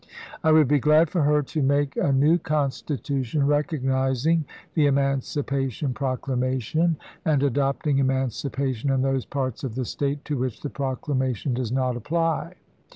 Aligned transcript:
I 0.43 0.51
would 0.51 0.67
be 0.67 0.79
glad 0.79 1.11
for 1.11 1.21
her 1.21 1.43
to 1.43 1.61
make 1.61 1.95
a 1.95 2.11
new 2.11 2.39
Constitution 2.39 3.45
recognizing 3.45 4.45
the 4.73 4.87
emancipation 4.87 5.93
proclama 5.93 6.59
tion, 6.59 6.97
and 7.23 7.43
adopting 7.43 7.99
emancipation 7.99 8.89
in 8.89 9.03
those 9.03 9.25
parts 9.27 9.63
of 9.63 9.75
the 9.75 9.85
State 9.85 10.25
to 10.25 10.39
which 10.39 10.61
the 10.61 10.71
proclamation 10.71 11.53
does 11.53 11.71
not 11.71 11.95
apply. 11.95 12.55